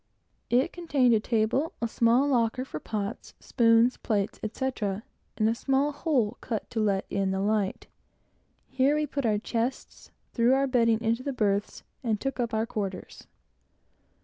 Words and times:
It 0.49 0.73
contained 0.73 1.13
a 1.13 1.19
table, 1.19 1.73
a 1.79 1.87
small 1.87 2.27
locker 2.27 2.65
for 2.65 2.79
pots, 2.79 3.35
spoons, 3.39 3.97
plates, 3.97 4.39
etc., 4.41 5.03
and 5.37 5.47
a 5.47 5.53
small 5.53 5.91
hole 5.91 6.37
cut 6.41 6.67
to 6.71 6.79
let 6.79 7.05
in 7.11 7.29
the 7.29 7.39
light. 7.39 7.85
Here 8.67 8.95
we 8.95 9.05
put 9.05 9.27
our 9.27 9.37
chests, 9.37 10.09
threw 10.33 10.55
our 10.55 10.65
bedding 10.65 11.01
into 11.01 11.21
the 11.21 11.33
berths, 11.33 11.83
and 12.03 12.19
took 12.19 12.39
up 12.39 12.51
our 12.51 12.65
quarters. 12.65 13.27